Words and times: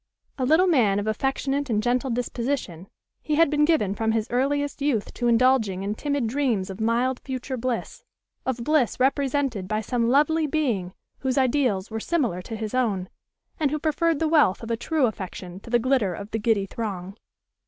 A 0.39 0.45
little 0.47 0.65
man 0.65 0.97
of 0.97 1.05
affectionate 1.05 1.69
and 1.69 1.83
gentle 1.83 2.09
disposition, 2.09 2.87
he 3.21 3.35
had 3.35 3.51
been 3.51 3.65
given 3.65 3.93
from 3.93 4.13
his 4.13 4.25
earliest 4.31 4.81
youth 4.81 5.13
to 5.13 5.27
indulging 5.27 5.83
in 5.83 5.93
timid 5.93 6.25
dreams 6.25 6.71
of 6.71 6.81
mild 6.81 7.19
future 7.19 7.55
bliss, 7.55 8.03
of 8.43 8.63
bliss 8.63 8.99
represented 8.99 9.67
by 9.67 9.79
some 9.81 10.09
lovely 10.09 10.47
being 10.47 10.95
whose 11.19 11.37
ideals 11.37 11.91
were 11.91 11.99
similar 11.99 12.41
to 12.41 12.55
his 12.55 12.73
own, 12.73 13.09
and 13.59 13.69
who 13.69 13.77
preferred 13.77 14.17
the 14.17 14.27
wealth 14.27 14.63
of 14.63 14.71
a 14.71 14.75
true 14.75 15.05
affection 15.05 15.59
to 15.59 15.69
the 15.69 15.77
glitter 15.77 16.15
of 16.15 16.31
the 16.31 16.39
giddy 16.39 16.65
throng. 16.65 17.15